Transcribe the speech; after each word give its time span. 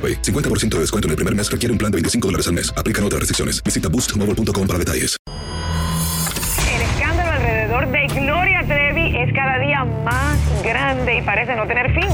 AroPay. 0.00 0.22
50% 0.22 0.68
de 0.76 0.80
descuento 0.80 1.08
en 1.08 1.10
el 1.10 1.16
primer 1.16 1.34
mes 1.34 1.50
requiere 1.50 1.72
un 1.72 1.78
plan 1.78 1.92
de 1.92 1.96
25 1.96 2.28
dólares 2.28 2.46
al 2.46 2.54
mes. 2.54 2.72
Aplican 2.76 3.04
otras 3.04 3.20
restricciones. 3.20 3.62
Visita 3.62 3.88
boostmobile.com 3.88 4.66
para 4.66 4.78
detalles. 4.78 5.16
El 6.74 6.82
escándalo 6.82 7.30
alrededor 7.32 7.90
de 7.90 8.06
Gloria 8.08 8.62
Trevi 8.66 9.16
es 9.16 9.32
cada 9.34 9.58
día 9.58 9.84
más 10.04 10.38
grande 10.62 11.18
y 11.18 11.22
parece 11.22 11.54
no 11.56 11.66
tener 11.66 11.92
fin. 11.94 12.08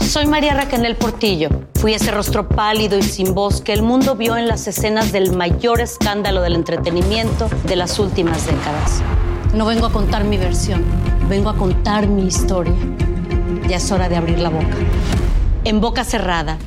Soy 0.00 0.26
María 0.26 0.54
Raquel 0.54 0.96
Portillo. 0.96 1.50
Fui 1.76 1.94
ese 1.94 2.10
rostro 2.10 2.48
pálido 2.48 2.98
y 2.98 3.02
sin 3.02 3.34
voz 3.34 3.60
que 3.60 3.72
el 3.72 3.82
mundo 3.82 4.16
vio 4.16 4.36
en 4.36 4.48
las 4.48 4.66
escenas 4.66 5.12
del 5.12 5.36
mayor 5.36 5.80
escándalo 5.80 6.42
del 6.42 6.56
entretenimiento 6.56 7.48
de 7.64 7.76
las 7.76 7.98
últimas 7.98 8.44
décadas. 8.46 9.02
No 9.54 9.66
vengo 9.66 9.86
a 9.86 9.92
contar 9.92 10.24
mi 10.24 10.36
versión, 10.36 10.82
vengo 11.28 11.48
a 11.48 11.56
contar 11.56 12.08
mi 12.08 12.26
historia. 12.26 12.74
Ya 13.68 13.76
es 13.76 13.92
hora 13.92 14.08
de 14.08 14.16
abrir 14.16 14.38
la 14.40 14.48
boca. 14.48 14.76
En 15.64 15.80
boca 15.80 16.04
cerrada 16.04 16.58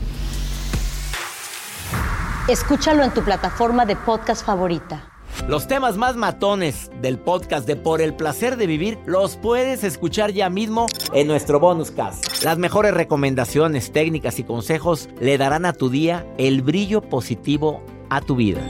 Escúchalo 2.49 3.05
en 3.05 3.13
tu 3.13 3.23
plataforma 3.23 3.86
de 3.86 3.95
podcast 3.95 4.45
favorita. 4.45 5.09
Los 5.47 5.66
temas 5.66 5.95
más 5.95 6.17
matones 6.17 6.91
del 7.02 7.17
podcast 7.17 7.66
de 7.66 7.77
Por 7.77 8.02
el 8.02 8.13
placer 8.16 8.58
de 8.58 8.67
vivir 8.67 9.00
los 9.05 9.38
puedes 9.38 9.85
escuchar 9.85 10.33
ya 10.33 10.50
mismo 10.50 10.88
en 11.13 11.27
nuestro 11.27 11.61
bonus 11.61 11.89
cast. 11.91 12.44
Las 12.44 12.58
mejores 12.58 12.94
recomendaciones, 12.94 13.94
técnicas 13.94 14.39
y 14.39 14.44
consejos 14.44 15.08
le 15.22 15.38
darán 15.38 15.66
a 15.66 15.72
tu 15.72 15.89
día 15.89 16.27
el 16.38 16.61
brillo 16.61 17.00
positivo 17.00 17.81
a 18.09 18.19
tu 18.19 18.35
vida. 18.35 18.61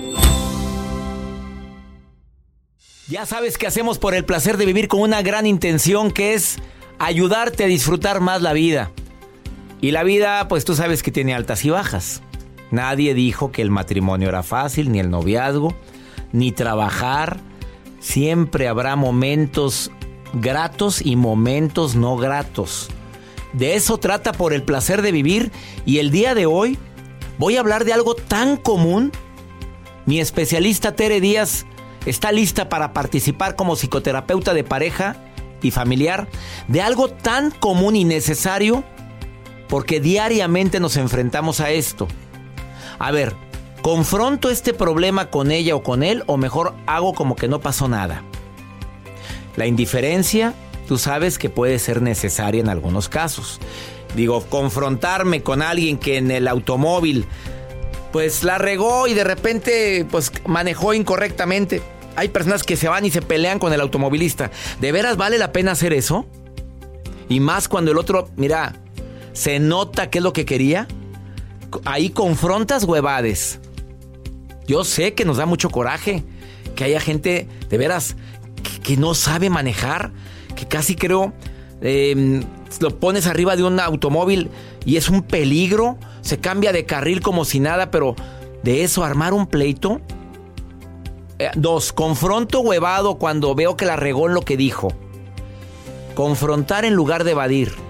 Ya 3.08 3.26
sabes 3.26 3.58
que 3.58 3.66
hacemos 3.66 3.98
por 3.98 4.14
el 4.14 4.24
placer 4.24 4.58
de 4.58 4.68
vivir 4.68 4.88
con 4.88 5.02
una 5.02 5.24
gran 5.24 5.48
intención 5.48 6.12
que 6.12 6.36
es 6.36 6.60
ayudarte 7.00 7.64
a 7.64 7.68
disfrutar 7.68 8.22
más 8.22 8.44
la 8.44 8.54
vida. 8.54 8.92
Y 9.82 9.90
la 9.90 10.04
vida, 10.04 10.48
pues 10.48 10.64
tú 10.64 10.76
sabes 10.76 11.02
que 11.02 11.10
tiene 11.12 11.34
altas 11.34 11.66
y 11.66 11.72
bajas. 11.72 12.22
Nadie 12.74 13.14
dijo 13.14 13.52
que 13.52 13.62
el 13.62 13.70
matrimonio 13.70 14.30
era 14.30 14.42
fácil, 14.42 14.92
ni 14.92 15.00
el 15.00 15.12
noviazgo, 15.12 15.76
ni 16.32 16.52
trabajar. 16.52 17.40
Siempre 18.00 18.68
habrá 18.68 18.96
momentos 18.96 19.92
gratos 20.34 21.00
y 21.06 21.16
momentos 21.16 21.94
no 21.94 22.18
gratos. 22.18 22.90
De 23.54 23.76
eso 23.76 24.00
trata 24.00 24.32
por 24.32 24.54
el 24.54 24.64
placer 24.64 25.04
de 25.04 25.12
vivir 25.12 25.52
y 25.86 26.00
el 26.00 26.10
día 26.10 26.34
de 26.34 26.48
hoy 26.48 26.80
voy 27.38 27.58
a 27.58 27.60
hablar 27.60 27.86
de 27.86 27.94
algo 27.94 28.16
tan 28.16 28.58
común. 28.58 29.12
Mi 30.08 30.20
especialista 30.20 30.96
Tere 30.96 31.22
Díaz 31.22 31.68
está 32.08 32.32
lista 32.32 32.70
para 32.70 32.92
participar 32.92 33.56
como 33.56 33.76
psicoterapeuta 33.76 34.56
de 34.56 34.64
pareja 34.64 35.18
y 35.62 35.70
familiar 35.70 36.28
de 36.68 36.82
algo 36.82 37.10
tan 37.10 37.52
común 37.52 37.96
y 37.96 38.04
necesario 38.04 38.84
porque 39.70 40.00
diariamente 40.00 40.80
nos 40.80 40.98
enfrentamos 40.98 41.60
a 41.60 41.70
esto. 41.70 42.08
A 43.00 43.12
ver, 43.12 43.34
¿confronto 43.82 44.50
este 44.50 44.74
problema 44.74 45.30
con 45.30 45.52
ella 45.52 45.76
o 45.76 45.84
con 45.84 46.04
él 46.04 46.24
o 46.28 46.38
mejor 46.38 46.74
hago 46.86 47.14
como 47.14 47.36
que 47.36 47.48
no 47.48 47.60
pasó 47.60 47.88
nada? 47.88 48.24
La 49.56 49.68
indiferencia, 49.68 50.54
tú 50.88 50.98
sabes 50.98 51.38
que 51.38 51.50
puede 51.50 51.80
ser 51.80 52.02
necesaria 52.02 52.62
en 52.62 52.70
algunos 52.70 53.10
casos. 53.10 53.60
Digo, 54.16 54.46
confrontarme 54.50 55.42
con 55.42 55.62
alguien 55.62 55.98
que 55.98 56.18
en 56.18 56.32
el 56.32 56.48
automóvil 56.48 57.26
pues 58.12 58.44
la 58.44 58.60
regó 58.60 59.08
y 59.08 59.16
de 59.16 59.24
repente 59.24 60.06
pues 60.10 60.32
manejó 60.46 60.94
incorrectamente. 60.94 61.82
Hay 62.16 62.28
personas 62.30 62.62
que 62.62 62.78
se 62.78 62.88
van 62.88 63.06
y 63.06 63.12
se 63.12 63.24
pelean 63.24 63.58
con 63.58 63.74
el 63.74 63.82
automovilista. 63.82 64.52
¿De 64.80 64.92
veras 64.92 65.18
vale 65.18 65.40
la 65.40 65.52
pena 65.52 65.72
hacer 65.72 65.94
eso? 65.94 66.28
Y 67.28 67.40
más 67.40 67.68
cuando 67.68 67.92
el 67.92 67.98
otro, 67.98 68.30
mira, 68.36 68.76
se 69.34 69.60
nota 69.60 70.12
qué 70.12 70.20
es 70.20 70.24
lo 70.24 70.32
que 70.32 70.46
quería 70.46 70.88
ahí 71.86 72.10
confrontas 72.10 72.84
huevades. 72.84 73.60
Yo 74.68 74.84
sé 74.84 75.14
que 75.14 75.26
nos 75.26 75.38
da 75.38 75.46
mucho 75.46 75.70
coraje 75.70 76.24
que 76.76 76.84
haya 76.84 77.00
gente 77.00 77.48
de 77.70 77.78
veras 77.78 78.16
que, 78.84 78.98
no 78.98 79.14
sabe 79.14 79.50
manejar, 79.50 80.12
que 80.56 80.68
casi 80.68 80.96
creo 80.96 81.34
em, 81.82 82.44
lo 82.80 83.00
pones 83.00 83.28
arriba 83.28 83.56
de 83.56 83.64
un 83.64 83.80
automóvil 83.80 84.50
y 84.86 84.98
es 84.98 85.10
un 85.10 85.22
peligro, 85.22 85.98
se 86.22 86.40
cambia 86.40 86.72
de 86.72 86.86
carril 86.86 87.22
como 87.22 87.46
si 87.46 87.60
nada, 87.60 87.92
pero 87.92 88.16
de 88.64 88.84
eso 88.84 89.04
armar 89.04 89.34
un 89.34 89.48
pleito. 89.48 90.02
Eh, 91.40 91.50
dos, 91.56 91.92
confronto 91.92 92.62
huevado 92.62 93.16
cuando 93.16 93.56
veo 93.56 93.76
que 93.76 93.86
la 93.86 93.96
regó 93.96 94.28
en 94.28 94.34
lo 94.34 94.42
que 94.42 94.58
dijo. 94.58 94.94
Confrontar 96.16 96.86
en 96.86 96.94
lugar 96.94 97.24
de 97.24 97.32
evadir. 97.32 97.83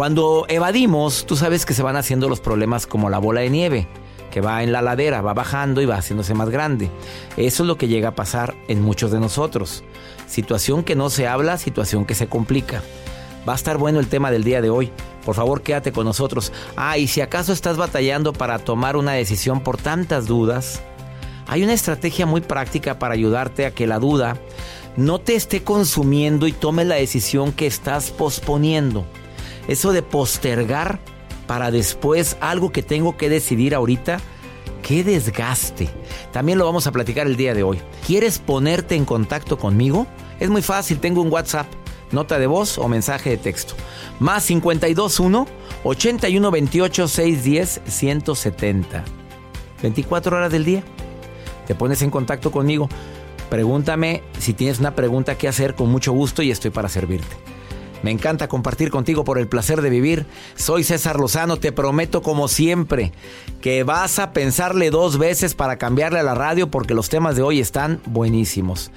Cuando 0.00 0.46
evadimos, 0.48 1.26
tú 1.26 1.36
sabes 1.36 1.66
que 1.66 1.74
se 1.74 1.82
van 1.82 1.96
haciendo 1.96 2.30
los 2.30 2.40
problemas 2.40 2.86
como 2.86 3.10
la 3.10 3.18
bola 3.18 3.42
de 3.42 3.50
nieve, 3.50 3.86
que 4.30 4.40
va 4.40 4.62
en 4.62 4.72
la 4.72 4.80
ladera, 4.80 5.20
va 5.20 5.34
bajando 5.34 5.82
y 5.82 5.84
va 5.84 5.96
haciéndose 5.96 6.32
más 6.32 6.48
grande. 6.48 6.90
Eso 7.36 7.64
es 7.64 7.66
lo 7.66 7.76
que 7.76 7.86
llega 7.86 8.08
a 8.08 8.14
pasar 8.14 8.54
en 8.68 8.80
muchos 8.80 9.10
de 9.10 9.20
nosotros. 9.20 9.84
Situación 10.26 10.84
que 10.84 10.96
no 10.96 11.10
se 11.10 11.28
habla, 11.28 11.58
situación 11.58 12.06
que 12.06 12.14
se 12.14 12.28
complica. 12.28 12.82
Va 13.46 13.52
a 13.52 13.56
estar 13.56 13.76
bueno 13.76 14.00
el 14.00 14.08
tema 14.08 14.30
del 14.30 14.42
día 14.42 14.62
de 14.62 14.70
hoy. 14.70 14.90
Por 15.22 15.34
favor, 15.34 15.60
quédate 15.60 15.92
con 15.92 16.06
nosotros. 16.06 16.50
Ah, 16.76 16.96
y 16.96 17.06
si 17.06 17.20
acaso 17.20 17.52
estás 17.52 17.76
batallando 17.76 18.32
para 18.32 18.58
tomar 18.58 18.96
una 18.96 19.12
decisión 19.12 19.60
por 19.60 19.76
tantas 19.76 20.26
dudas, 20.26 20.80
hay 21.46 21.62
una 21.62 21.74
estrategia 21.74 22.24
muy 22.24 22.40
práctica 22.40 22.98
para 22.98 23.12
ayudarte 23.12 23.66
a 23.66 23.74
que 23.74 23.86
la 23.86 23.98
duda 23.98 24.38
no 24.96 25.18
te 25.18 25.34
esté 25.34 25.62
consumiendo 25.62 26.46
y 26.46 26.52
tome 26.52 26.86
la 26.86 26.94
decisión 26.94 27.52
que 27.52 27.66
estás 27.66 28.10
posponiendo. 28.10 29.04
Eso 29.70 29.92
de 29.92 30.02
postergar 30.02 30.98
para 31.46 31.70
después 31.70 32.36
algo 32.40 32.72
que 32.72 32.82
tengo 32.82 33.16
que 33.16 33.28
decidir 33.28 33.72
ahorita, 33.72 34.18
qué 34.82 35.04
desgaste. 35.04 35.88
También 36.32 36.58
lo 36.58 36.64
vamos 36.64 36.88
a 36.88 36.90
platicar 36.90 37.28
el 37.28 37.36
día 37.36 37.54
de 37.54 37.62
hoy. 37.62 37.80
¿Quieres 38.04 38.40
ponerte 38.40 38.96
en 38.96 39.04
contacto 39.04 39.58
conmigo? 39.58 40.08
Es 40.40 40.50
muy 40.50 40.62
fácil, 40.62 40.98
tengo 40.98 41.22
un 41.22 41.30
WhatsApp, 41.30 41.68
nota 42.10 42.40
de 42.40 42.48
voz 42.48 42.78
o 42.78 42.88
mensaje 42.88 43.30
de 43.30 43.36
texto. 43.36 43.74
Más 44.18 44.44
521 44.44 45.46
81 45.84 46.50
28 46.50 47.06
610 47.06 47.80
170. 47.86 49.04
24 49.82 50.36
horas 50.36 50.50
del 50.50 50.64
día. 50.64 50.82
Te 51.68 51.76
pones 51.76 52.02
en 52.02 52.10
contacto 52.10 52.50
conmigo. 52.50 52.88
Pregúntame 53.48 54.24
si 54.40 54.52
tienes 54.52 54.80
una 54.80 54.96
pregunta 54.96 55.38
que 55.38 55.46
hacer 55.46 55.76
con 55.76 55.92
mucho 55.92 56.10
gusto 56.10 56.42
y 56.42 56.50
estoy 56.50 56.72
para 56.72 56.88
servirte. 56.88 57.49
Me 58.02 58.10
encanta 58.10 58.48
compartir 58.48 58.90
contigo 58.90 59.24
por 59.24 59.38
el 59.38 59.48
placer 59.48 59.82
de 59.82 59.90
vivir. 59.90 60.26
Soy 60.54 60.84
César 60.84 61.18
Lozano, 61.18 61.58
te 61.58 61.72
prometo 61.72 62.22
como 62.22 62.48
siempre 62.48 63.12
que 63.60 63.82
vas 63.84 64.18
a 64.18 64.32
pensarle 64.32 64.90
dos 64.90 65.18
veces 65.18 65.54
para 65.54 65.76
cambiarle 65.76 66.18
a 66.18 66.24
la 66.24 66.34
radio 66.34 66.70
porque 66.70 66.94
los 66.94 67.08
temas 67.08 67.36
de 67.36 67.42
hoy 67.42 67.60
están 67.60 68.00
buenísimos. 68.06 68.90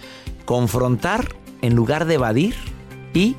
Confrontar 0.45 1.35
en 1.61 1.75
lugar 1.75 2.05
de 2.05 2.15
evadir 2.15 2.55
y 3.13 3.35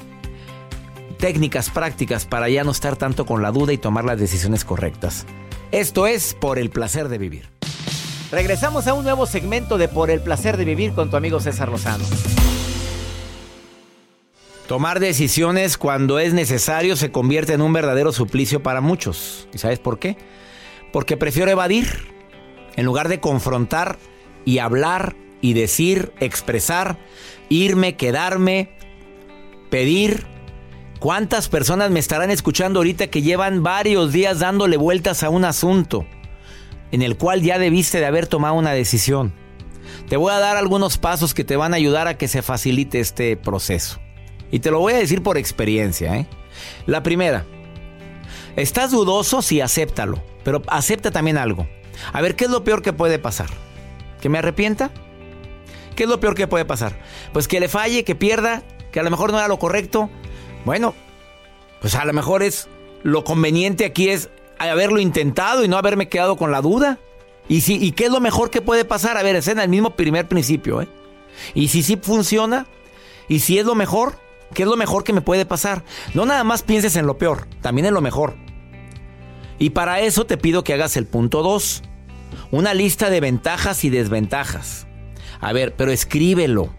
técnicas 1.19 1.70
prácticas 1.70 2.26
para 2.26 2.49
ya 2.49 2.64
no 2.64 2.70
estar 2.70 2.96
tanto 2.96 3.25
con 3.25 3.43
la 3.43 3.50
duda 3.50 3.72
y 3.72 3.78
tomar 3.78 4.05
las 4.05 4.19
decisiones 4.19 4.64
correctas. 4.64 5.26
Esto 5.72 6.06
es 6.06 6.34
por 6.34 6.58
el 6.58 6.70
placer 6.70 7.08
de 7.08 7.19
vivir. 7.19 7.49
Regresamos 8.31 8.87
a 8.87 8.94
un 8.94 9.05
nuevo 9.05 9.26
segmento 9.26 9.78
de 9.78 9.88
Por 9.88 10.10
el 10.10 10.20
placer 10.20 10.56
de 10.56 10.64
vivir 10.64 10.93
con 10.93 11.10
tu 11.10 11.17
amigo 11.17 11.40
César 11.40 11.69
Lozano. 11.69 12.05
Tomar 14.66 15.00
decisiones 15.00 15.76
cuando 15.76 16.19
es 16.19 16.32
necesario 16.32 16.96
se 16.96 17.12
convierte 17.12 17.52
en 17.52 17.61
un 17.61 17.72
verdadero 17.72 18.12
suplicio 18.12 18.62
para 18.62 18.81
muchos. 18.81 19.49
¿Y 19.52 19.58
sabes 19.58 19.78
por 19.78 19.99
qué? 19.99 20.16
Porque 20.93 21.16
prefiero 21.16 21.50
evadir. 21.50 22.12
En 22.76 22.84
lugar 22.84 23.08
de 23.08 23.20
confrontar, 23.20 23.99
y 24.44 24.58
hablar 24.58 25.16
y 25.40 25.55
decir, 25.55 26.12
expresar, 26.20 26.99
irme, 27.49 27.96
quedarme, 27.96 28.76
pedir. 29.70 30.26
¿Cuántas 31.00 31.49
personas 31.49 31.90
me 31.90 32.00
estarán 32.00 32.31
escuchando 32.31 32.81
ahorita 32.81 33.08
que 33.08 33.22
llevan 33.22 33.62
varios 33.62 34.12
días 34.12 34.38
dándole 34.38 34.76
vueltas 34.76 35.22
a 35.22 35.28
un 35.28 35.44
asunto 35.44 36.06
en 36.93 37.02
el 37.02 37.17
cual 37.17 37.43
ya 37.43 37.58
debiste 37.58 37.99
de 38.00 38.06
haber 38.06 38.26
tomado 38.26 38.55
una 38.55 38.72
decisión? 38.72 39.34
Te 40.08 40.17
voy 40.17 40.32
a 40.32 40.38
dar 40.38 40.56
algunos 40.56 40.96
pasos 40.96 41.34
que 41.34 41.44
te 41.44 41.56
van 41.56 41.75
a 41.75 41.76
ayudar 41.76 42.08
a 42.08 42.17
que 42.17 42.28
se 42.28 42.40
facilite 42.40 43.00
este 43.00 43.37
proceso. 43.37 44.00
Y 44.55 44.61
te 44.61 44.71
lo 44.71 44.79
voy 44.79 44.93
a 44.93 44.99
decir 44.99 45.21
por 45.21 45.37
experiencia. 45.37 46.15
¿eh? 46.15 46.29
La 46.87 47.03
primera, 47.03 47.45
estás 48.55 48.93
dudoso, 48.93 49.43
sí, 49.43 49.61
acéptalo. 49.61 50.23
Pero 50.45 50.62
acepta 50.69 51.11
también 51.11 51.39
algo. 51.39 51.67
A 52.12 52.21
ver, 52.21 52.37
¿qué 52.37 52.45
es 52.45 52.53
lo 52.53 52.62
peor 52.62 52.81
que 52.81 52.93
puede 52.93 53.19
pasar? 53.19 53.49
¿Que 54.21 54.29
me 54.29 54.39
arrepienta? 54.39 54.93
¿Qué 55.97 56.05
es 56.05 56.09
lo 56.09 56.21
peor 56.21 56.37
que 56.37 56.47
puede 56.47 56.65
pasar? 56.65 56.97
Pues 57.33 57.49
que 57.49 57.59
le 57.59 57.69
falle, 57.69 58.05
que 58.05 58.15
pierda, 58.15 58.62
que 58.93 59.01
a 59.01 59.03
lo 59.03 59.11
mejor 59.11 59.33
no 59.33 59.39
era 59.39 59.49
lo 59.49 59.59
correcto. 59.59 60.09
Bueno, 60.65 60.95
pues 61.81 61.97
a 61.97 62.05
lo 62.05 62.12
mejor 62.12 62.45
es 62.45 62.69
lo 63.03 63.25
conveniente 63.25 63.85
aquí 63.85 64.09
es 64.09 64.31
haberlo 64.61 65.01
intentado 65.01 65.65
y 65.65 65.69
no 65.69 65.79
haberme 65.79 66.09
quedado 66.09 66.37
con 66.37 66.53
la 66.53 66.61
duda. 66.61 67.01
¿Y, 67.49 67.62
si, 67.62 67.85
¿Y 67.85 67.91
qué 67.91 68.05
es 68.05 68.11
lo 68.12 68.21
mejor 68.21 68.51
que 68.51 68.62
puede 68.62 68.85
pasar? 68.85 69.17
A 69.17 69.25
ver, 69.25 69.35
es 69.35 69.49
en 69.49 69.59
el 69.59 69.69
mismo 69.69 69.97
primer 69.97 70.29
principio, 70.29 70.81
¿eh? 70.81 70.87
Y 71.55 71.67
si 71.67 71.83
sí 71.83 71.99
funciona, 72.01 72.69
y 73.27 73.41
si 73.41 73.59
es 73.59 73.67
lo 73.67 73.75
mejor, 73.75 74.23
¿qué 74.55 74.62
es 74.62 74.69
lo 74.69 74.77
mejor 74.77 75.05
que 75.05 75.12
me 75.12 75.21
puede 75.21 75.45
pasar? 75.45 75.85
No 76.15 76.25
nada 76.25 76.45
más 76.45 76.62
pienses 76.62 76.97
en 76.97 77.06
lo 77.06 77.19
peor, 77.19 77.47
también 77.61 77.87
en 77.87 77.95
lo 77.95 78.01
mejor. 78.01 78.37
Y 79.59 79.71
para 79.71 80.01
eso 80.01 80.27
te 80.27 80.39
pido 80.39 80.65
que 80.65 80.75
hagas 80.75 80.97
el 80.97 81.06
punto 81.06 81.43
2. 81.43 81.83
Una 82.51 82.75
lista 82.75 83.11
de 83.11 83.21
ventajas 83.21 83.85
y 83.85 83.91
desventajas. 83.91 84.87
A 85.41 85.53
ver, 85.53 85.75
pero 85.77 85.93
escríbelo. 85.93 86.75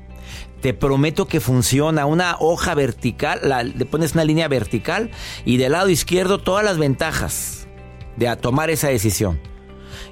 Te 0.62 0.74
prometo 0.74 1.27
que 1.27 1.39
funciona. 1.39 2.06
Una 2.06 2.36
hoja 2.39 2.74
vertical, 2.74 3.39
le 3.75 3.86
pones 3.86 4.13
una 4.13 4.25
línea 4.25 4.48
vertical 4.48 5.12
y 5.45 5.57
del 5.57 5.74
lado 5.74 5.89
izquierdo 5.89 6.39
todas 6.39 6.66
las 6.66 6.77
ventajas 6.77 7.68
de 8.18 8.36
tomar 8.38 8.69
esa 8.69 8.89
decisión. 8.89 9.39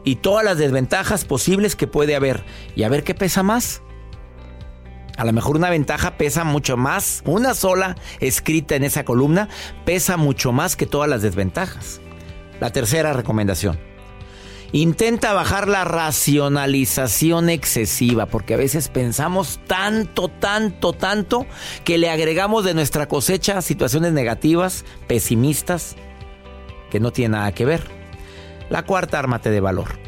Y 0.05 0.17
todas 0.17 0.43
las 0.43 0.57
desventajas 0.57 1.25
posibles 1.25 1.75
que 1.75 1.87
puede 1.87 2.15
haber. 2.15 2.43
Y 2.75 2.83
a 2.83 2.89
ver 2.89 3.03
qué 3.03 3.15
pesa 3.15 3.43
más. 3.43 3.81
A 5.23 5.25
lo 5.25 5.31
mejor 5.31 5.55
una 5.55 5.69
ventaja 5.69 6.17
pesa 6.17 6.43
mucho 6.43 6.75
más. 6.75 7.21
Una 7.25 7.53
sola 7.53 7.95
escrita 8.19 8.75
en 8.75 8.83
esa 8.83 9.05
columna 9.05 9.47
pesa 9.85 10.17
mucho 10.17 10.51
más 10.51 10.75
que 10.75 10.85
todas 10.85 11.09
las 11.09 11.21
desventajas. 11.21 12.01
La 12.59 12.71
tercera 12.73 13.13
recomendación. 13.13 13.79
Intenta 14.73 15.31
bajar 15.31 15.69
la 15.69 15.85
racionalización 15.85 17.49
excesiva, 17.49 18.25
porque 18.25 18.55
a 18.55 18.57
veces 18.57 18.89
pensamos 18.89 19.61
tanto, 19.65 20.27
tanto, 20.27 20.91
tanto, 20.91 21.45
que 21.85 21.97
le 21.97 22.09
agregamos 22.09 22.65
de 22.65 22.73
nuestra 22.73 23.07
cosecha 23.07 23.61
situaciones 23.61 24.11
negativas, 24.11 24.83
pesimistas, 25.07 25.95
que 26.91 26.99
no 26.99 27.13
tiene 27.13 27.37
nada 27.37 27.53
que 27.53 27.63
ver. 27.63 27.83
La 28.69 28.83
cuarta, 28.83 29.19
ármate 29.19 29.51
de 29.51 29.61
valor. 29.61 30.02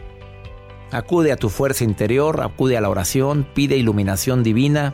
Acude 0.91 1.31
a 1.31 1.37
tu 1.37 1.49
fuerza 1.49 1.83
interior, 1.83 2.41
acude 2.41 2.77
a 2.77 2.81
la 2.81 2.89
oración, 2.89 3.47
pide 3.53 3.77
iluminación 3.77 4.43
divina. 4.43 4.93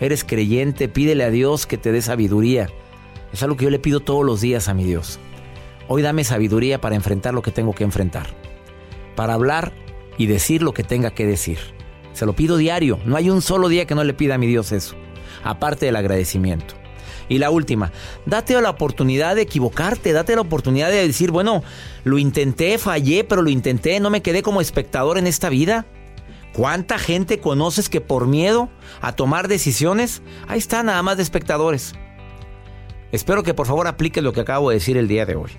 Eres 0.00 0.24
creyente, 0.24 0.88
pídele 0.88 1.24
a 1.24 1.30
Dios 1.30 1.66
que 1.66 1.78
te 1.78 1.92
dé 1.92 2.02
sabiduría. 2.02 2.68
Es 3.32 3.42
algo 3.42 3.56
que 3.56 3.64
yo 3.64 3.70
le 3.70 3.78
pido 3.78 4.00
todos 4.00 4.24
los 4.24 4.40
días 4.40 4.68
a 4.68 4.74
mi 4.74 4.84
Dios. 4.84 5.18
Hoy 5.88 6.02
dame 6.02 6.24
sabiduría 6.24 6.80
para 6.80 6.94
enfrentar 6.94 7.34
lo 7.34 7.42
que 7.42 7.50
tengo 7.50 7.74
que 7.74 7.84
enfrentar. 7.84 8.28
Para 9.16 9.34
hablar 9.34 9.72
y 10.18 10.26
decir 10.26 10.62
lo 10.62 10.72
que 10.72 10.84
tenga 10.84 11.10
que 11.10 11.26
decir. 11.26 11.58
Se 12.12 12.26
lo 12.26 12.34
pido 12.34 12.56
diario. 12.56 12.98
No 13.04 13.16
hay 13.16 13.30
un 13.30 13.42
solo 13.42 13.68
día 13.68 13.86
que 13.86 13.94
no 13.94 14.04
le 14.04 14.14
pida 14.14 14.34
a 14.34 14.38
mi 14.38 14.46
Dios 14.46 14.72
eso. 14.72 14.94
Aparte 15.42 15.86
del 15.86 15.96
agradecimiento. 15.96 16.74
Y 17.30 17.38
la 17.38 17.48
última, 17.50 17.92
date 18.26 18.60
la 18.60 18.70
oportunidad 18.70 19.36
de 19.36 19.42
equivocarte, 19.42 20.12
date 20.12 20.34
la 20.34 20.42
oportunidad 20.42 20.90
de 20.90 21.06
decir, 21.06 21.30
bueno, 21.30 21.62
lo 22.02 22.18
intenté, 22.18 22.76
fallé, 22.76 23.22
pero 23.22 23.40
lo 23.40 23.50
intenté, 23.50 24.00
no 24.00 24.10
me 24.10 24.20
quedé 24.20 24.42
como 24.42 24.60
espectador 24.60 25.16
en 25.16 25.28
esta 25.28 25.48
vida. 25.48 25.86
¿Cuánta 26.52 26.98
gente 26.98 27.38
conoces 27.38 27.88
que 27.88 28.00
por 28.00 28.26
miedo 28.26 28.68
a 29.00 29.12
tomar 29.12 29.46
decisiones, 29.46 30.22
ahí 30.48 30.58
está 30.58 30.82
nada 30.82 31.00
más 31.04 31.18
de 31.18 31.22
espectadores? 31.22 31.94
Espero 33.12 33.44
que 33.44 33.54
por 33.54 33.68
favor 33.68 33.86
apliques 33.86 34.24
lo 34.24 34.32
que 34.32 34.40
acabo 34.40 34.70
de 34.70 34.76
decir 34.76 34.96
el 34.96 35.06
día 35.06 35.24
de 35.24 35.36
hoy. 35.36 35.52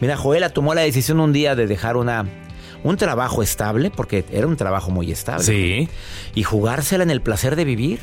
Mira, 0.00 0.16
Joela 0.16 0.50
tomó 0.50 0.74
la 0.74 0.80
decisión 0.80 1.20
un 1.20 1.32
día 1.32 1.54
de 1.54 1.68
dejar 1.68 1.96
una, 1.96 2.26
un 2.82 2.96
trabajo 2.96 3.40
estable, 3.40 3.92
porque 3.94 4.24
era 4.32 4.48
un 4.48 4.56
trabajo 4.56 4.90
muy 4.90 5.12
estable. 5.12 5.44
Sí. 5.44 5.88
Y 6.34 6.42
jugársela 6.42 7.04
en 7.04 7.10
el 7.10 7.22
placer 7.22 7.54
de 7.54 7.64
vivir. 7.64 8.00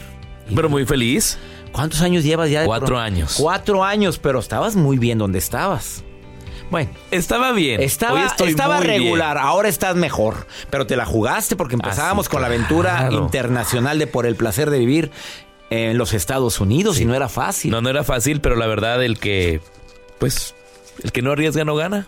Pero 0.53 0.69
muy 0.69 0.85
feliz. 0.85 1.37
¿Cuántos 1.71 2.01
años 2.01 2.23
llevas 2.23 2.49
ya? 2.49 2.61
De 2.61 2.65
Cuatro 2.67 2.99
años. 2.99 3.35
Cuatro 3.39 3.83
años, 3.83 4.17
pero 4.19 4.39
estabas 4.39 4.75
muy 4.75 4.97
bien 4.97 5.17
donde 5.17 5.39
estabas. 5.39 6.03
Bueno, 6.69 6.89
estaba 7.11 7.51
bien. 7.51 7.81
Estaba, 7.81 8.25
estaba 8.25 8.79
regular, 8.79 9.37
ahora 9.37 9.67
estás 9.67 9.95
mejor. 9.95 10.47
Pero 10.69 10.87
te 10.87 10.95
la 10.95 11.05
jugaste 11.05 11.57
porque 11.57 11.75
empezábamos 11.75 12.29
con 12.29 12.41
la 12.41 12.47
aventura 12.47 13.09
internacional 13.11 13.99
de 13.99 14.07
por 14.07 14.25
el 14.25 14.35
placer 14.35 14.69
de 14.69 14.79
vivir 14.79 15.11
en 15.69 15.97
los 15.97 16.13
Estados 16.13 16.59
Unidos 16.61 16.99
y 16.99 17.05
no 17.05 17.13
era 17.13 17.27
fácil. 17.27 17.71
No, 17.71 17.81
no 17.81 17.89
era 17.89 18.05
fácil, 18.05 18.39
pero 18.39 18.55
la 18.55 18.67
verdad 18.67 19.03
el 19.03 19.19
que, 19.19 19.59
pues, 20.17 20.55
el 21.03 21.11
que 21.11 21.21
no 21.21 21.31
arriesga 21.31 21.65
no 21.65 21.75
gana. 21.75 22.07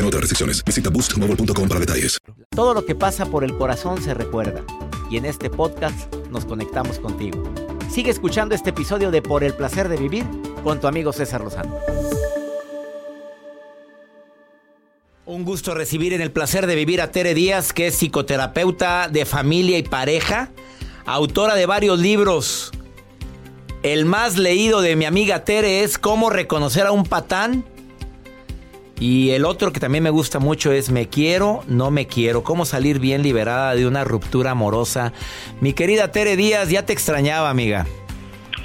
Aplican 0.01 0.07
otras 0.07 0.21
restricciones. 0.21 0.63
Visita 0.63 0.89
boostmobile.com 0.89 1.67
para 1.67 1.79
detalles. 1.79 2.17
Todo 2.49 2.73
lo 2.73 2.85
que 2.85 2.95
pasa 2.95 3.25
por 3.25 3.43
el 3.43 3.55
corazón 3.55 4.01
se 4.01 4.13
recuerda. 4.13 4.63
Y 5.09 5.17
en 5.17 5.25
este 5.25 5.49
podcast 5.49 6.13
nos 6.31 6.45
conectamos 6.45 6.97
contigo. 6.99 7.43
Sigue 7.89 8.09
escuchando 8.09 8.55
este 8.55 8.71
episodio 8.71 9.11
de 9.11 9.21
Por 9.21 9.43
el 9.43 9.53
placer 9.53 9.89
de 9.89 9.97
vivir 9.97 10.25
con 10.63 10.79
tu 10.79 10.87
amigo 10.87 11.13
César 11.13 11.41
Lozano. 11.41 11.77
Un 15.25 15.45
gusto 15.45 15.75
recibir 15.75 16.13
en 16.13 16.21
el 16.21 16.31
placer 16.31 16.65
de 16.65 16.75
vivir 16.75 17.01
a 17.01 17.11
Tere 17.11 17.33
Díaz, 17.33 17.71
que 17.71 17.87
es 17.87 17.95
psicoterapeuta 17.95 19.07
de 19.07 19.25
familia 19.25 19.77
y 19.77 19.83
pareja, 19.83 20.49
autora 21.05 21.55
de 21.55 21.65
varios 21.67 21.99
libros. 21.99 22.71
El 23.83 24.05
más 24.05 24.37
leído 24.37 24.81
de 24.81 24.95
mi 24.95 25.05
amiga 25.05 25.43
Tere 25.43 25.83
es 25.83 25.97
Cómo 25.97 26.29
reconocer 26.29 26.87
a 26.87 26.91
un 26.91 27.03
patán 27.03 27.65
y 29.01 29.31
el 29.31 29.45
otro 29.45 29.73
que 29.73 29.79
también 29.79 30.03
me 30.03 30.11
gusta 30.11 30.37
mucho 30.37 30.71
es 30.71 30.91
Me 30.91 31.09
quiero, 31.09 31.63
no 31.65 31.89
me 31.89 32.05
quiero. 32.05 32.43
Cómo 32.43 32.65
salir 32.65 32.99
bien 32.99 33.23
liberada 33.23 33.73
de 33.73 33.87
una 33.87 34.03
ruptura 34.03 34.51
amorosa. 34.51 35.11
Mi 35.59 35.73
querida 35.73 36.11
Tere 36.11 36.35
Díaz, 36.35 36.69
ya 36.69 36.85
te 36.85 36.93
extrañaba, 36.93 37.49
amiga. 37.49 37.87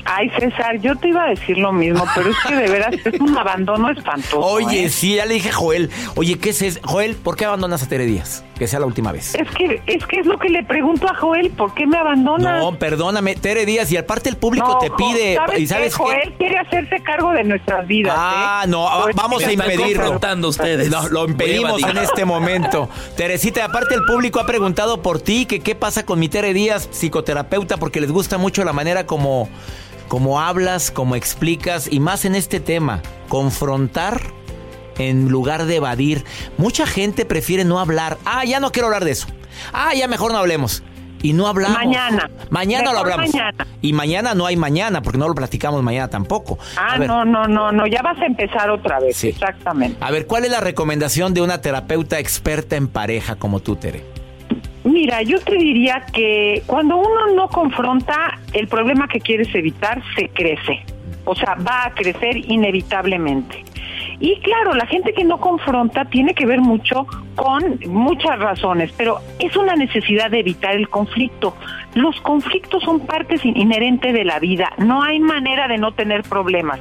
Ay, 0.04 0.30
César, 0.38 0.78
yo 0.80 0.94
te 0.94 1.08
iba 1.08 1.24
a 1.24 1.30
decir 1.30 1.56
lo 1.56 1.72
mismo, 1.72 2.04
pero 2.14 2.28
es 2.30 2.36
que 2.46 2.54
de 2.54 2.68
veras 2.68 2.94
es 3.02 3.18
un 3.18 3.36
abandono 3.36 3.90
espantoso. 3.90 4.40
Oye, 4.40 4.84
¿eh? 4.84 4.88
sí, 4.90 5.16
ya 5.16 5.24
le 5.24 5.34
dije 5.34 5.48
a 5.48 5.54
Joel. 5.54 5.90
Oye, 6.16 6.38
¿qué 6.38 6.50
es 6.50 6.60
eso? 6.60 6.80
Joel, 6.84 7.16
¿por 7.16 7.36
qué 7.36 7.46
abandonas 7.46 7.82
a 7.82 7.88
Tere 7.88 8.04
Díaz? 8.04 8.44
Que 8.58 8.66
sea 8.66 8.80
la 8.80 8.86
última 8.86 9.12
vez. 9.12 9.34
Es 9.34 9.48
que, 9.50 9.82
es 9.86 10.06
que 10.06 10.20
es 10.20 10.26
lo 10.26 10.38
que 10.38 10.48
le 10.48 10.64
pregunto 10.64 11.08
a 11.08 11.14
Joel, 11.14 11.50
¿por 11.50 11.74
qué 11.74 11.86
me 11.86 11.98
abandona? 11.98 12.58
No, 12.58 12.78
perdóname, 12.78 13.34
Tere 13.34 13.66
Díaz, 13.66 13.92
y 13.92 13.96
aparte 13.96 14.28
el 14.28 14.36
público 14.36 14.78
te 14.78 14.90
pide... 14.90 15.34
¿sabes 15.36 15.60
¿Y 15.60 15.66
sabes 15.66 15.96
qué? 15.96 16.02
Joel 16.02 16.34
quiere 16.38 16.58
hacerse 16.58 17.02
cargo 17.02 17.32
de 17.32 17.44
nuestras 17.44 17.86
vidas. 17.86 18.14
Ah, 18.16 18.62
¿eh? 18.64 18.68
no, 18.68 18.88
Pues, 19.02 19.14
vamos 19.16 19.44
a 19.44 19.52
impedirlo. 19.52 20.18
ustedes. 20.48 20.90
No, 20.90 21.08
lo 21.08 21.28
impedimos 21.28 21.82
en 21.82 21.98
este 21.98 22.24
momento. 22.24 22.88
Teresita, 23.16 23.64
aparte 23.64 23.94
el 23.94 24.04
público 24.04 24.40
ha 24.40 24.46
preguntado 24.46 25.02
por 25.02 25.20
ti, 25.20 25.46
que 25.46 25.60
qué 25.60 25.74
pasa 25.74 26.04
con 26.06 26.18
mi 26.18 26.28
Tere 26.28 26.52
Díaz, 26.54 26.88
psicoterapeuta, 26.90 27.76
porque 27.76 28.00
les 28.00 28.10
gusta 28.10 28.38
mucho 28.38 28.64
la 28.64 28.72
manera 28.72 29.06
como, 29.06 29.48
como 30.08 30.40
hablas, 30.40 30.90
como 30.90 31.14
explicas, 31.16 31.88
y 31.90 32.00
más 32.00 32.24
en 32.24 32.34
este 32.34 32.60
tema, 32.60 33.02
confrontar 33.28 34.20
en 34.98 35.28
lugar 35.28 35.66
de 35.66 35.76
evadir. 35.76 36.24
Mucha 36.58 36.86
gente 36.86 37.24
prefiere 37.24 37.64
no 37.64 37.78
hablar. 37.78 38.18
Ah, 38.24 38.44
ya 38.44 38.60
no 38.60 38.72
quiero 38.72 38.86
hablar 38.86 39.04
de 39.04 39.12
eso. 39.12 39.26
Ah, 39.72 39.94
ya 39.94 40.08
mejor 40.08 40.32
no 40.32 40.38
hablemos. 40.38 40.82
Y 41.22 41.32
no 41.32 41.48
hablamos. 41.48 41.78
Mañana. 41.78 42.30
Mañana 42.50 42.92
lo 42.92 42.98
hablamos. 43.00 43.32
mañana. 43.32 43.66
Y 43.80 43.92
mañana 43.92 44.34
no 44.34 44.46
hay 44.46 44.56
mañana, 44.56 45.02
porque 45.02 45.18
no 45.18 45.28
lo 45.28 45.34
platicamos 45.34 45.82
mañana 45.82 46.08
tampoco. 46.08 46.58
Ah, 46.76 46.98
no, 46.98 47.24
no, 47.24 47.46
no, 47.46 47.72
no, 47.72 47.86
ya 47.86 48.02
vas 48.02 48.18
a 48.20 48.26
empezar 48.26 48.70
otra 48.70 49.00
vez. 49.00 49.16
Sí. 49.16 49.28
Exactamente. 49.28 49.96
A 50.00 50.10
ver, 50.10 50.26
¿cuál 50.26 50.44
es 50.44 50.50
la 50.50 50.60
recomendación 50.60 51.34
de 51.34 51.40
una 51.40 51.60
terapeuta 51.60 52.18
experta 52.18 52.76
en 52.76 52.88
pareja 52.88 53.36
como 53.36 53.60
tú, 53.60 53.76
Tere? 53.76 54.04
Mira, 54.84 55.22
yo 55.22 55.40
te 55.40 55.56
diría 55.56 56.06
que 56.12 56.62
cuando 56.66 56.96
uno 56.96 57.34
no 57.34 57.48
confronta, 57.48 58.38
el 58.52 58.68
problema 58.68 59.08
que 59.08 59.20
quieres 59.20 59.52
evitar 59.52 60.00
se 60.14 60.28
crece. 60.28 60.84
O 61.24 61.34
sea, 61.34 61.56
va 61.56 61.86
a 61.86 61.90
crecer 61.92 62.36
inevitablemente. 62.36 63.64
Y 64.18 64.40
claro, 64.40 64.74
la 64.74 64.86
gente 64.86 65.12
que 65.12 65.24
no 65.24 65.38
confronta 65.38 66.06
tiene 66.06 66.34
que 66.34 66.46
ver 66.46 66.60
mucho 66.60 67.06
con 67.34 67.78
muchas 67.86 68.38
razones, 68.38 68.92
pero 68.96 69.18
es 69.38 69.56
una 69.56 69.76
necesidad 69.76 70.30
de 70.30 70.40
evitar 70.40 70.74
el 70.74 70.88
conflicto. 70.88 71.54
Los 71.94 72.18
conflictos 72.22 72.82
son 72.82 73.00
partes 73.00 73.44
inherentes 73.44 74.12
de 74.14 74.24
la 74.24 74.38
vida, 74.38 74.72
no 74.78 75.02
hay 75.02 75.20
manera 75.20 75.68
de 75.68 75.78
no 75.78 75.92
tener 75.92 76.22
problemas. 76.22 76.80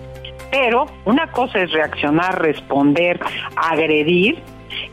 Pero 0.52 0.86
una 1.04 1.28
cosa 1.28 1.60
es 1.60 1.72
reaccionar, 1.72 2.42
responder, 2.42 3.20
agredir, 3.58 4.42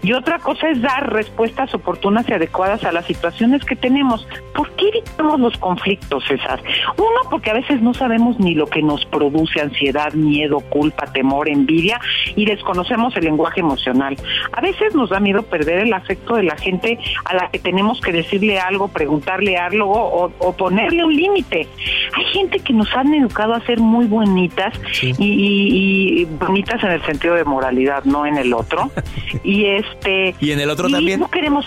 y 0.02 0.12
otra 0.12 0.38
cosa 0.38 0.68
es 0.68 0.80
dar 0.82 1.12
respuestas 1.12 1.72
oportunas 1.74 2.28
y 2.28 2.32
adecuadas 2.32 2.84
a 2.84 2.92
las 2.92 3.04
situaciones 3.06 3.64
que 3.64 3.76
tenemos. 3.76 4.26
¿Por 4.54 4.70
qué 4.72 4.88
evitamos 4.88 5.40
los 5.40 5.56
conflictos, 5.58 6.24
César? 6.26 6.60
Uno, 6.96 7.30
porque 7.30 7.50
a 7.50 7.54
veces 7.54 7.80
no 7.82 7.94
sabemos 7.94 8.38
ni 8.40 8.54
lo 8.54 8.66
que 8.66 8.82
nos 8.82 9.04
produce 9.06 9.60
ansiedad, 9.60 10.12
miedo, 10.14 10.60
culpa, 10.60 11.06
temor, 11.12 11.48
envidia 11.48 12.00
y 12.36 12.44
desconocemos 12.44 13.16
el 13.16 13.24
lenguaje 13.24 13.60
emocional. 13.60 14.16
A 14.52 14.60
veces 14.60 14.94
nos 14.94 15.10
da 15.10 15.20
miedo 15.20 15.42
perder 15.42 15.78
el 15.80 15.92
afecto 15.92 16.34
de 16.36 16.42
la 16.42 16.56
gente 16.56 16.98
a 17.24 17.34
la 17.34 17.48
que 17.50 17.58
tenemos 17.58 18.00
que 18.00 18.12
decirle 18.12 18.58
algo, 18.58 18.88
preguntarle 18.88 19.56
algo 19.56 19.90
o, 19.92 20.32
o 20.38 20.52
ponerle 20.56 21.04
un 21.04 21.14
límite. 21.14 21.68
Hay 22.16 22.24
gente 22.32 22.58
que 22.60 22.72
nos 22.72 22.92
han 22.96 23.14
educado 23.14 23.54
a 23.54 23.60
ser 23.60 23.78
muy 23.80 24.06
bonitas 24.06 24.72
y, 25.02 25.08
y- 25.18 26.22
y 26.22 26.24
bonitas 26.24 26.82
en 26.84 26.90
el 26.92 27.02
sentido 27.02 27.34
de 27.34 27.44
moralidad, 27.44 28.04
no 28.04 28.26
en 28.26 28.36
el 28.36 28.52
otro. 28.52 28.90
y 29.44 29.66
este 29.94 30.34
¿Y 30.40 30.52
en 30.52 30.60
el 30.60 30.70
otro 30.70 30.88
también? 30.88 31.20
No 31.20 31.30
queremos 31.30 31.66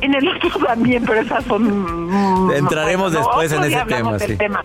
en 0.00 0.14
el 0.14 0.28
otro 0.28 0.50
también, 0.66 1.04
pero 1.04 1.20
esas 1.20 1.44
son 1.44 2.46
mm, 2.46 2.52
Entraremos 2.52 3.12
después 3.12 3.52
otro 3.52 3.64
en 3.64 3.70
día 3.70 3.78
ese 3.78 3.94
tema, 3.94 4.12
del 4.16 4.28
sí. 4.28 4.36
tema. 4.36 4.64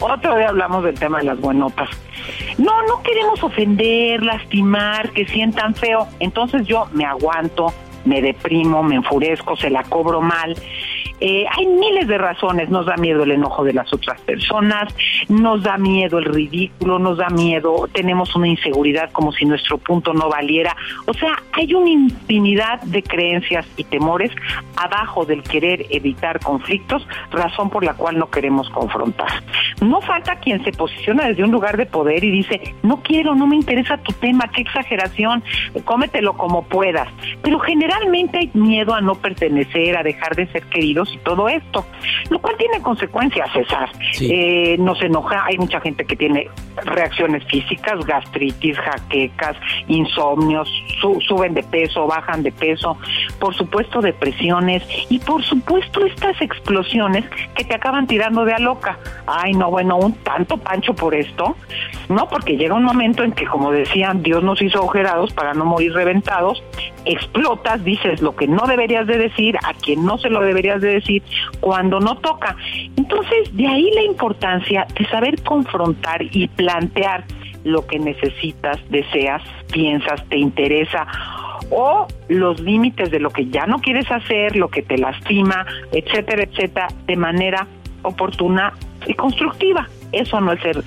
Otro 0.00 0.36
día 0.36 0.48
hablamos 0.48 0.82
del 0.84 0.98
tema 0.98 1.18
de 1.18 1.24
las 1.24 1.40
buenotas. 1.40 1.88
No, 2.58 2.82
no 2.88 3.02
queremos 3.02 3.42
ofender, 3.42 4.22
lastimar, 4.22 5.10
que 5.10 5.26
sientan 5.26 5.74
feo. 5.74 6.08
Entonces 6.18 6.66
yo 6.66 6.88
me 6.92 7.04
aguanto, 7.04 7.72
me 8.04 8.20
deprimo, 8.20 8.82
me 8.82 8.96
enfurezco, 8.96 9.56
se 9.56 9.70
la 9.70 9.84
cobro 9.84 10.20
mal. 10.20 10.56
Eh, 11.20 11.44
hay 11.48 11.66
miles 11.66 12.08
de 12.08 12.18
razones. 12.18 12.68
Nos 12.68 12.86
da 12.86 12.96
miedo 12.96 13.22
el 13.22 13.30
enojo 13.30 13.62
de 13.62 13.74
las 13.74 13.92
otras 13.92 14.20
personas, 14.22 14.92
nos 15.28 15.62
da 15.62 15.78
miedo 15.78 16.18
el 16.18 16.26
ridículo, 16.26 16.98
nos 16.98 17.18
da 17.18 17.28
miedo, 17.28 17.88
tenemos 17.92 18.34
una 18.34 18.48
inseguridad 18.48 19.10
como 19.12 19.32
si 19.32 19.44
nuestro 19.44 19.78
punto 19.78 20.12
no 20.12 20.28
valiera. 20.28 20.76
O 21.06 21.14
sea, 21.14 21.42
hay 21.52 21.74
una 21.74 21.90
infinidad 21.90 22.80
de 22.82 23.02
creencias 23.02 23.66
y 23.76 23.84
temores 23.84 24.30
abajo 24.76 25.24
del 25.24 25.42
querer 25.42 25.86
evitar 25.90 26.40
conflictos, 26.40 27.06
razón 27.30 27.70
por 27.70 27.84
la 27.84 27.94
cual 27.94 28.18
no 28.18 28.30
queremos 28.30 28.68
confrontar. 28.70 29.42
No 29.80 30.00
falta 30.00 30.36
quien 30.36 30.62
se 30.64 30.72
posiciona 30.72 31.26
desde 31.26 31.44
un 31.44 31.50
lugar 31.50 31.76
de 31.76 31.86
poder 31.86 32.24
y 32.24 32.30
dice, 32.30 32.74
no 32.82 33.02
quiero, 33.02 33.34
no 33.34 33.46
me 33.46 33.56
interesa 33.56 33.98
tu 33.98 34.12
tema, 34.12 34.48
qué 34.48 34.62
exageración, 34.62 35.42
cómetelo 35.84 36.34
como 36.34 36.64
puedas. 36.64 37.08
Pero 37.42 37.58
generalmente 37.60 38.38
hay 38.38 38.50
miedo 38.54 38.94
a 38.94 39.00
no 39.00 39.14
pertenecer, 39.14 39.96
a 39.96 40.02
dejar 40.02 40.34
de 40.36 40.46
ser 40.48 40.62
queridos 40.64 41.12
y 41.12 41.18
todo 41.18 41.48
esto, 41.48 41.84
lo 42.30 42.40
cual 42.40 42.56
tiene 42.56 42.80
consecuencias, 42.80 43.50
César. 43.52 43.90
Sí. 44.12 44.30
Eh, 44.32 44.76
nos 44.78 45.02
enoja, 45.12 45.44
hay 45.44 45.58
mucha 45.58 45.80
gente 45.80 46.04
que 46.04 46.16
tiene 46.16 46.48
reacciones 46.84 47.44
físicas, 47.44 48.04
gastritis, 48.06 48.78
jaquecas, 48.78 49.56
insomnios, 49.88 50.68
su- 51.00 51.20
suben 51.20 51.54
de 51.54 51.62
peso, 51.62 52.06
bajan 52.06 52.42
de 52.42 52.50
peso, 52.52 52.96
por 53.38 53.54
supuesto 53.54 54.00
depresiones 54.00 54.82
y 55.10 55.18
por 55.18 55.42
supuesto 55.42 56.04
estas 56.06 56.40
explosiones 56.40 57.24
que 57.54 57.64
te 57.64 57.74
acaban 57.74 58.06
tirando 58.06 58.44
de 58.44 58.54
a 58.54 58.58
loca. 58.58 58.98
Ay, 59.26 59.52
no, 59.52 59.70
bueno, 59.70 59.96
un 59.98 60.14
tanto 60.14 60.56
pancho 60.56 60.94
por 60.94 61.14
esto, 61.14 61.56
¿no? 62.08 62.28
Porque 62.28 62.56
llega 62.56 62.74
un 62.74 62.84
momento 62.84 63.22
en 63.22 63.32
que, 63.32 63.44
como 63.46 63.70
decían, 63.70 64.22
Dios 64.22 64.42
nos 64.42 64.60
hizo 64.62 64.78
agujerados 64.78 65.32
para 65.32 65.52
no 65.54 65.64
morir 65.64 65.92
reventados, 65.92 66.62
explotas, 67.04 67.84
dices 67.84 68.22
lo 68.22 68.34
que 68.34 68.46
no 68.46 68.66
deberías 68.66 69.06
de 69.06 69.18
decir, 69.18 69.56
a 69.64 69.74
quien 69.74 70.04
no 70.06 70.16
se 70.18 70.30
lo 70.30 70.40
deberías 70.40 70.80
de 70.80 70.94
decir, 70.94 71.22
cuando 71.60 72.00
no 72.00 72.16
toca. 72.16 72.56
Entonces, 72.96 73.54
de 73.56 73.66
ahí 73.66 73.90
la 73.94 74.02
importancia 74.02 74.86
de 74.98 75.01
saber 75.06 75.42
confrontar 75.42 76.22
y 76.22 76.48
plantear 76.48 77.24
lo 77.64 77.86
que 77.86 77.98
necesitas, 77.98 78.78
deseas, 78.90 79.42
piensas, 79.72 80.26
te 80.28 80.38
interesa 80.38 81.06
o 81.70 82.06
los 82.28 82.60
límites 82.60 83.10
de 83.10 83.20
lo 83.20 83.30
que 83.30 83.46
ya 83.46 83.66
no 83.66 83.78
quieres 83.78 84.10
hacer, 84.10 84.56
lo 84.56 84.68
que 84.68 84.82
te 84.82 84.98
lastima, 84.98 85.64
etcétera, 85.92 86.42
etcétera, 86.42 86.88
de 87.06 87.16
manera 87.16 87.66
oportuna 88.02 88.72
y 89.06 89.14
constructiva. 89.14 89.88
Eso 90.10 90.40
no 90.40 90.52
es 90.52 90.60
ser 90.60 90.82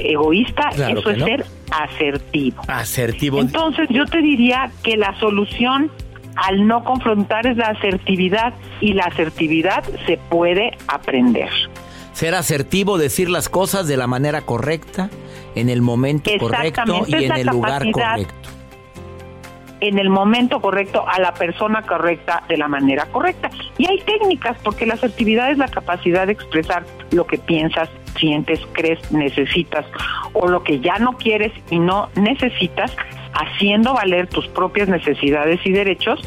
egoísta, 0.00 0.70
Claro 0.74 0.98
eso 0.98 1.10
es 1.10 1.18
no. 1.18 1.26
ser 1.26 1.44
asertivo. 1.70 2.62
Asertivo. 2.66 3.40
Entonces 3.40 3.88
yo 3.90 4.04
te 4.06 4.20
diría 4.20 4.70
que 4.82 4.96
la 4.96 5.18
solución 5.20 5.90
al 6.36 6.66
no 6.66 6.84
confrontar 6.84 7.46
es 7.46 7.56
la 7.56 7.68
asertividad 7.68 8.52
y 8.80 8.92
la 8.92 9.04
asertividad 9.04 9.84
se 10.06 10.18
puede 10.28 10.76
aprender. 10.88 11.48
Ser 12.16 12.34
asertivo, 12.34 12.96
decir 12.96 13.28
las 13.28 13.50
cosas 13.50 13.86
de 13.86 13.98
la 13.98 14.06
manera 14.06 14.40
correcta, 14.40 15.10
en 15.54 15.68
el 15.68 15.82
momento 15.82 16.30
correcto 16.40 17.04
y 17.06 17.24
en 17.24 17.32
el 17.32 17.46
lugar 17.46 17.82
correcto. 17.92 18.48
en 19.80 19.98
el 19.98 20.08
momento 20.08 20.62
correcto, 20.62 21.04
a 21.06 21.20
la 21.20 21.34
persona 21.34 21.82
correcta, 21.82 22.42
de 22.48 22.56
la 22.56 22.68
manera 22.68 23.04
correcta. 23.12 23.50
Y 23.76 23.86
hay 23.86 23.98
técnicas, 24.00 24.56
porque 24.64 24.86
la 24.86 24.94
asertividad 24.94 25.50
es 25.50 25.58
la 25.58 25.68
capacidad 25.68 26.24
de 26.24 26.32
expresar 26.32 26.86
lo 27.10 27.26
que 27.26 27.36
piensas, 27.36 27.90
sientes, 28.18 28.60
crees, 28.72 29.12
necesitas, 29.12 29.84
o 30.32 30.48
lo 30.48 30.62
que 30.62 30.80
ya 30.80 30.98
no 30.98 31.18
quieres 31.18 31.52
y 31.68 31.78
no 31.78 32.08
necesitas, 32.14 32.96
haciendo 33.34 33.92
valer 33.92 34.26
tus 34.26 34.48
propias 34.48 34.88
necesidades 34.88 35.60
y 35.66 35.72
derechos 35.72 36.26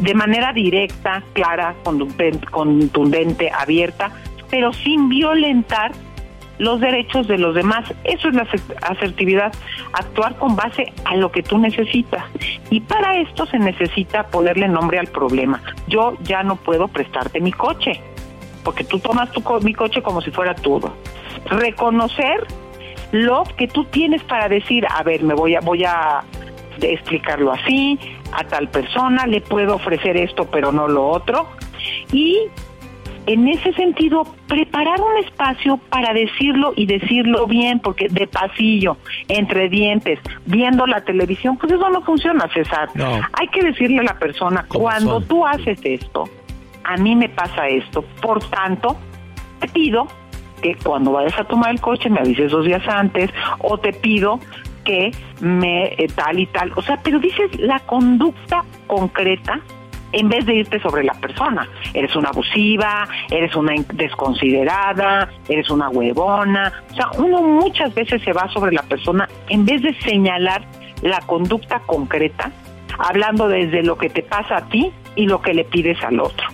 de 0.00 0.14
manera 0.14 0.52
directa, 0.52 1.22
clara, 1.32 1.76
contundente 1.84 3.52
abierta, 3.52 4.10
pero 4.50 4.72
sin 4.72 5.08
violentar 5.08 5.92
los 6.58 6.80
derechos 6.80 7.28
de 7.28 7.38
los 7.38 7.54
demás. 7.54 7.84
Eso 8.04 8.28
es 8.28 8.34
la 8.34 8.42
aser- 8.44 8.76
asertividad, 8.82 9.52
actuar 9.92 10.36
con 10.36 10.56
base 10.56 10.92
a 11.04 11.14
lo 11.14 11.30
que 11.30 11.42
tú 11.42 11.56
necesitas. 11.58 12.24
Y 12.70 12.80
para 12.80 13.18
esto 13.20 13.46
se 13.46 13.58
necesita 13.60 14.26
ponerle 14.26 14.66
nombre 14.68 14.98
al 14.98 15.06
problema. 15.06 15.62
Yo 15.86 16.14
ya 16.22 16.42
no 16.42 16.56
puedo 16.56 16.88
prestarte 16.88 17.40
mi 17.40 17.52
coche, 17.52 18.00
porque 18.64 18.82
tú 18.82 18.98
tomas 18.98 19.30
tu 19.30 19.42
co- 19.42 19.60
mi 19.60 19.72
coche 19.72 20.02
como 20.02 20.20
si 20.20 20.30
fuera 20.32 20.54
todo. 20.54 20.92
Reconocer 21.46 22.44
lo 23.12 23.44
que 23.56 23.68
tú 23.68 23.84
tienes 23.84 24.22
para 24.24 24.48
decir, 24.48 24.84
a 24.90 25.02
ver, 25.04 25.22
me 25.22 25.34
voy 25.34 25.54
a 25.54 25.60
voy 25.60 25.84
a 25.84 26.22
explicarlo 26.82 27.52
así 27.52 27.98
a 28.32 28.44
tal 28.44 28.68
persona, 28.68 29.26
le 29.26 29.40
puedo 29.40 29.76
ofrecer 29.76 30.16
esto 30.16 30.46
pero 30.50 30.70
no 30.70 30.86
lo 30.86 31.08
otro 31.08 31.48
y 32.12 32.38
en 33.26 33.48
ese 33.48 33.72
sentido, 33.74 34.24
preparar 34.46 35.00
un 35.00 35.24
espacio 35.24 35.76
para 35.76 36.12
decirlo 36.12 36.72
y 36.76 36.86
decirlo 36.86 37.46
bien, 37.46 37.80
porque 37.80 38.08
de 38.08 38.26
pasillo, 38.26 38.96
entre 39.28 39.68
dientes, 39.68 40.18
viendo 40.46 40.86
la 40.86 41.02
televisión, 41.02 41.56
pues 41.56 41.72
eso 41.72 41.88
no 41.90 42.02
funciona, 42.02 42.48
César. 42.52 42.88
No. 42.94 43.20
Hay 43.32 43.48
que 43.48 43.62
decirle 43.62 44.00
a 44.00 44.04
la 44.04 44.18
persona, 44.18 44.64
cuando 44.68 45.20
son. 45.20 45.28
tú 45.28 45.46
haces 45.46 45.78
esto, 45.84 46.24
a 46.84 46.96
mí 46.96 47.14
me 47.14 47.28
pasa 47.28 47.68
esto, 47.68 48.02
por 48.22 48.42
tanto, 48.48 48.96
te 49.60 49.68
pido 49.68 50.06
que 50.62 50.74
cuando 50.76 51.12
vayas 51.12 51.38
a 51.38 51.44
tomar 51.44 51.70
el 51.70 51.80
coche 51.80 52.08
me 52.10 52.20
avises 52.20 52.50
dos 52.50 52.64
días 52.64 52.86
antes, 52.88 53.30
o 53.58 53.78
te 53.78 53.92
pido 53.92 54.40
que 54.84 55.12
me 55.40 55.94
eh, 55.98 56.08
tal 56.14 56.38
y 56.38 56.46
tal, 56.46 56.72
o 56.76 56.82
sea, 56.82 56.98
pero 57.02 57.18
dices 57.18 57.58
la 57.60 57.78
conducta 57.80 58.64
concreta 58.86 59.60
en 60.12 60.28
vez 60.28 60.46
de 60.46 60.56
irte 60.56 60.80
sobre 60.80 61.04
la 61.04 61.14
persona. 61.14 61.68
Eres 61.94 62.14
una 62.16 62.30
abusiva, 62.30 63.08
eres 63.30 63.54
una 63.54 63.74
desconsiderada, 63.92 65.30
eres 65.48 65.70
una 65.70 65.88
huevona. 65.88 66.72
O 66.90 66.94
sea, 66.94 67.10
uno 67.18 67.42
muchas 67.42 67.94
veces 67.94 68.22
se 68.22 68.32
va 68.32 68.48
sobre 68.48 68.72
la 68.72 68.82
persona 68.82 69.28
en 69.48 69.64
vez 69.64 69.82
de 69.82 69.94
señalar 70.00 70.62
la 71.02 71.20
conducta 71.20 71.80
concreta, 71.80 72.50
hablando 72.98 73.48
desde 73.48 73.82
lo 73.82 73.96
que 73.96 74.10
te 74.10 74.22
pasa 74.22 74.56
a 74.56 74.68
ti 74.68 74.92
y 75.14 75.26
lo 75.26 75.40
que 75.40 75.54
le 75.54 75.64
pides 75.64 76.02
al 76.02 76.20
otro. 76.20 76.46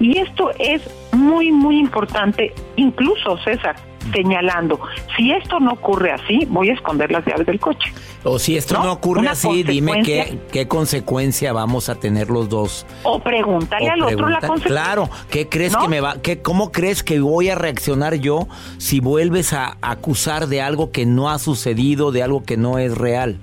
Y 0.00 0.18
esto 0.18 0.50
es 0.58 0.82
muy, 1.12 1.52
muy 1.52 1.78
importante, 1.78 2.52
incluso 2.76 3.36
César, 3.38 3.76
señalando, 4.12 4.80
si 5.16 5.32
esto 5.32 5.60
no 5.60 5.72
ocurre 5.72 6.12
así, 6.12 6.46
voy 6.48 6.70
a 6.70 6.74
esconder 6.74 7.10
las 7.10 7.24
llaves 7.24 7.46
del 7.46 7.60
coche. 7.60 7.92
O 8.24 8.38
si 8.38 8.56
esto 8.56 8.82
no, 8.82 8.92
ocurre 8.92 9.28
así, 9.28 9.62
dime 9.62 10.02
qué, 10.02 10.38
qué 10.50 10.66
consecuencia 10.66 11.52
vamos 11.52 11.88
a 11.88 11.94
tener 11.94 12.30
los 12.30 12.48
dos. 12.48 12.86
O 13.02 13.20
pregúntale 13.20 13.88
al 13.88 14.02
otro 14.02 14.28
la 14.28 14.40
consecuencia. 14.40 14.68
Claro, 14.68 15.10
¿qué 15.30 15.48
crees 15.48 15.76
que 15.76 15.88
me 15.88 16.00
va, 16.00 16.16
qué, 16.22 16.40
cómo 16.40 16.72
crees 16.72 17.02
que 17.02 17.20
voy 17.20 17.50
a 17.50 17.54
reaccionar 17.54 18.14
yo 18.14 18.48
si 18.78 19.00
vuelves 19.00 19.52
a 19.52 19.76
acusar 19.82 20.46
de 20.46 20.62
algo 20.62 20.90
que 20.90 21.04
no 21.04 21.30
ha 21.30 21.38
sucedido, 21.38 22.12
de 22.12 22.22
algo 22.22 22.42
que 22.42 22.56
no 22.56 22.78
es 22.78 22.96
real? 22.96 23.38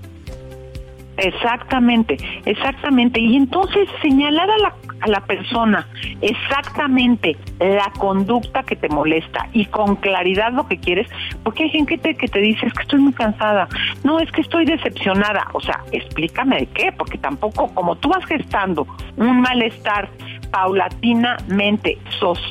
Exactamente, 1.22 2.16
exactamente. 2.44 3.20
Y 3.20 3.36
entonces 3.36 3.88
señalar 4.02 4.50
a 4.50 4.58
la, 4.58 4.74
a 5.00 5.08
la 5.08 5.20
persona 5.20 5.86
exactamente 6.20 7.36
la 7.60 7.92
conducta 7.96 8.64
que 8.64 8.74
te 8.74 8.88
molesta 8.88 9.48
y 9.52 9.66
con 9.66 9.96
claridad 9.96 10.52
lo 10.52 10.66
que 10.66 10.78
quieres, 10.78 11.08
porque 11.44 11.64
hay 11.64 11.70
gente 11.70 11.96
que 11.96 11.98
te, 11.98 12.14
que 12.16 12.26
te 12.26 12.40
dice 12.40 12.66
es 12.66 12.72
que 12.72 12.82
estoy 12.82 13.00
muy 13.00 13.12
cansada, 13.12 13.68
no 14.02 14.18
es 14.18 14.30
que 14.32 14.40
estoy 14.40 14.64
decepcionada, 14.64 15.46
o 15.52 15.60
sea, 15.60 15.80
explícame 15.92 16.58
de 16.58 16.66
qué, 16.66 16.92
porque 16.92 17.18
tampoco 17.18 17.72
como 17.72 17.94
tú 17.96 18.08
vas 18.08 18.24
gestando 18.26 18.86
un 19.16 19.40
malestar 19.40 20.08
paulatinamente, 20.52 21.98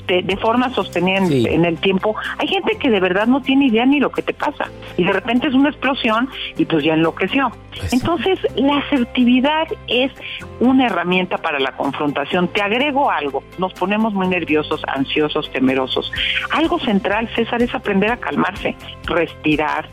de 0.08 0.38
forma 0.38 0.70
sostenida 0.72 1.20
en 1.20 1.65
el 1.65 1.77
tiempo, 1.77 2.15
hay 2.39 2.48
gente 2.48 2.75
que 2.77 2.89
de 2.89 3.00
verdad 3.00 3.27
no 3.27 3.41
tiene 3.41 3.67
idea 3.67 3.86
ni 3.86 4.00
lo 4.00 4.12
que 4.12 4.24
te 4.24 4.34
pasa. 4.34 4.70
Y 4.98 5.05
de 5.05 5.13
repente 5.13 5.48
es 5.48 5.53
una 5.53 5.70
explosión 5.70 6.27
y 6.58 6.65
pues 6.65 6.84
ya 6.84 6.96
enloqueció. 6.96 7.51
Pues 7.77 7.93
Entonces, 7.93 8.39
la 8.55 8.79
asertividad 8.79 9.67
es 9.88 10.12
una 10.60 10.88
herramienta 10.88 11.38
para 11.38 11.60
la 11.60 11.72
confrontación. 11.74 12.48
Te 12.50 12.62
agrego 12.62 13.10
algo, 13.10 13.43
nos 13.60 13.74
ponemos 13.74 14.13
muy 14.13 14.27
nerviosos, 14.27 14.81
ansiosos, 14.88 15.50
temerosos. 15.51 16.12
Algo 16.51 16.79
central, 16.79 17.29
César, 17.36 17.62
es 17.62 17.74
aprender 17.74 18.12
a 18.12 18.17
calmarse, 18.17 18.75
respirar, 19.05 19.88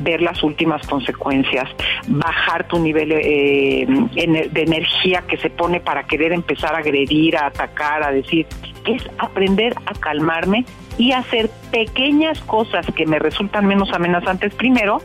ver 0.00 0.22
las 0.22 0.42
últimas 0.42 0.86
consecuencias, 0.86 1.68
bajar 2.06 2.66
tu 2.68 2.78
nivel 2.78 3.12
eh, 3.12 3.86
de 3.86 4.62
energía 4.62 5.22
que 5.26 5.36
se 5.36 5.50
pone 5.50 5.80
para 5.80 6.04
querer 6.04 6.32
empezar 6.32 6.74
a 6.74 6.78
agredir, 6.78 7.36
a 7.36 7.46
atacar, 7.46 8.02
a 8.02 8.10
decir, 8.10 8.46
es 8.86 9.02
aprender 9.18 9.74
a 9.86 9.92
calmarme 9.94 10.64
y 10.98 11.12
hacer 11.12 11.50
pequeñas 11.70 12.40
cosas 12.42 12.86
que 12.94 13.06
me 13.06 13.18
resultan 13.18 13.66
menos 13.66 13.92
amenazantes 13.92 14.54
primero 14.54 15.00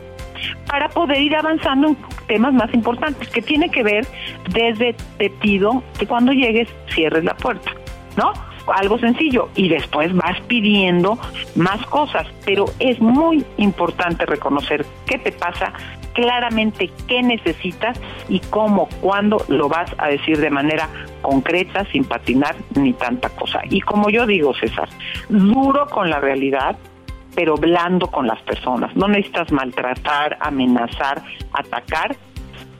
para 0.66 0.88
poder 0.88 1.20
ir 1.20 1.36
avanzando 1.36 1.88
en 1.88 1.96
temas 2.26 2.52
más 2.52 2.72
importantes 2.74 3.28
que 3.28 3.42
tiene 3.42 3.70
que 3.70 3.82
ver 3.82 4.06
desde 4.50 4.94
te 5.18 5.30
pido 5.30 5.82
que 5.98 6.06
cuando 6.06 6.32
llegues 6.32 6.68
cierres 6.94 7.24
la 7.24 7.36
puerta, 7.36 7.72
¿no? 8.16 8.32
Algo 8.72 8.98
sencillo 8.98 9.48
y 9.54 9.68
después 9.68 10.14
vas 10.14 10.40
pidiendo 10.42 11.18
más 11.54 11.84
cosas, 11.86 12.26
pero 12.44 12.66
es 12.78 13.00
muy 13.00 13.44
importante 13.56 14.26
reconocer 14.26 14.84
qué 15.06 15.18
te 15.18 15.32
pasa, 15.32 15.72
claramente 16.12 16.90
qué 17.06 17.22
necesitas 17.22 18.00
y 18.28 18.40
cómo, 18.40 18.88
cuándo 19.00 19.44
lo 19.48 19.68
vas 19.68 19.90
a 19.98 20.08
decir 20.08 20.38
de 20.38 20.50
manera 20.50 20.88
concreta, 21.22 21.84
sin 21.92 22.04
patinar 22.04 22.56
ni 22.74 22.92
tanta 22.92 23.28
cosa. 23.30 23.60
Y 23.68 23.80
como 23.80 24.08
yo 24.10 24.26
digo, 24.26 24.54
César, 24.54 24.88
duro 25.28 25.86
con 25.86 26.10
la 26.10 26.20
realidad, 26.20 26.76
pero 27.34 27.56
blando 27.56 28.06
con 28.06 28.26
las 28.26 28.40
personas. 28.42 28.96
No 28.96 29.08
necesitas 29.08 29.52
maltratar, 29.52 30.38
amenazar, 30.40 31.22
atacar 31.52 32.16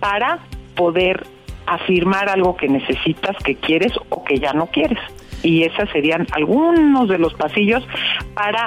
para 0.01 0.39
poder 0.75 1.27
afirmar 1.67 2.29
algo 2.29 2.57
que 2.57 2.69
necesitas, 2.69 3.37
que 3.45 3.57
quieres 3.57 3.93
o 4.09 4.25
que 4.25 4.39
ya 4.39 4.53
no 4.53 4.67
quieres 4.67 4.99
y 5.47 5.63
esos 5.63 5.89
serían 5.91 6.27
algunos 6.33 7.09
de 7.09 7.19
los 7.19 7.33
pasillos 7.35 7.87
para 8.35 8.67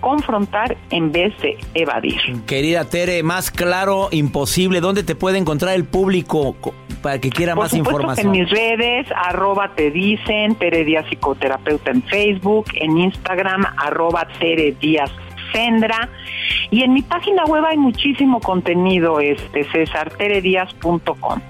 confrontar 0.00 0.78
en 0.90 1.12
vez 1.12 1.36
de 1.42 1.58
evadir. 1.74 2.18
Querida 2.46 2.86
Tere, 2.86 3.22
más 3.22 3.50
claro, 3.50 4.08
imposible. 4.10 4.80
¿Dónde 4.80 5.02
te 5.02 5.14
puede 5.14 5.36
encontrar 5.36 5.74
el 5.74 5.84
público 5.84 6.56
para 7.02 7.20
que 7.20 7.28
quiera 7.28 7.54
más 7.54 7.74
información? 7.74 8.26
En 8.26 8.32
mis 8.32 8.50
redes, 8.50 9.06
arroba 9.14 9.72
te 9.74 9.90
dicen, 9.90 10.54
Tere 10.54 10.84
Díaz 10.84 11.04
Psicoterapeuta 11.10 11.90
en 11.90 12.02
Facebook, 12.04 12.66
en 12.74 12.96
Instagram, 12.96 13.66
arroba 13.76 14.26
Tere 14.38 14.74
Díaz 14.80 15.10
Sendra. 15.52 16.08
Y 16.70 16.82
en 16.82 16.94
mi 16.94 17.02
página 17.02 17.44
web 17.44 17.64
hay 17.66 17.76
muchísimo 17.76 18.40
contenido, 18.40 19.20
este, 19.20 19.64
cesarteredias.com. 19.64 21.40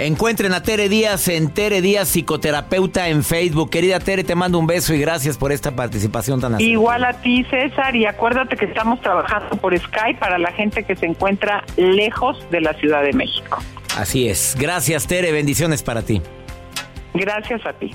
Encuentren 0.00 0.54
a 0.54 0.62
Tere 0.62 0.88
Díaz 0.88 1.28
en 1.28 1.50
Tere 1.50 1.82
Díaz 1.82 2.08
Psicoterapeuta 2.08 3.08
en 3.08 3.22
Facebook. 3.22 3.68
Querida 3.68 4.00
Tere, 4.00 4.24
te 4.24 4.34
mando 4.34 4.58
un 4.58 4.66
beso 4.66 4.94
y 4.94 4.98
gracias 4.98 5.36
por 5.36 5.52
esta 5.52 5.76
participación 5.76 6.40
tan 6.40 6.54
acertada. 6.54 6.72
Igual 6.72 7.04
a 7.04 7.12
ti, 7.20 7.44
César, 7.50 7.94
y 7.94 8.06
acuérdate 8.06 8.56
que 8.56 8.64
estamos 8.64 8.98
trabajando 9.02 9.56
por 9.56 9.78
Skype 9.78 10.18
para 10.18 10.38
la 10.38 10.52
gente 10.52 10.84
que 10.84 10.96
se 10.96 11.04
encuentra 11.04 11.64
lejos 11.76 12.38
de 12.50 12.62
la 12.62 12.72
Ciudad 12.72 13.02
de 13.02 13.12
México. 13.12 13.58
Así 13.94 14.26
es. 14.26 14.56
Gracias, 14.58 15.06
Tere. 15.06 15.32
Bendiciones 15.32 15.82
para 15.82 16.00
ti. 16.00 16.22
Gracias 17.12 17.66
a 17.66 17.74
ti. 17.74 17.94